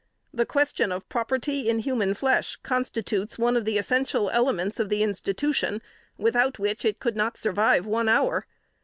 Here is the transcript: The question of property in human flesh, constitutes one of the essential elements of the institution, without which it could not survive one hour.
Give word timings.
The 0.33 0.47
question 0.47 0.91
of 0.91 1.07
property 1.09 1.69
in 1.69 1.77
human 1.77 2.15
flesh, 2.15 2.57
constitutes 2.63 3.37
one 3.37 3.55
of 3.55 3.65
the 3.65 3.77
essential 3.77 4.31
elements 4.31 4.79
of 4.79 4.89
the 4.89 5.03
institution, 5.03 5.79
without 6.17 6.57
which 6.57 6.83
it 6.83 6.99
could 6.99 7.15
not 7.15 7.37
survive 7.37 7.85
one 7.85 8.09
hour. 8.09 8.47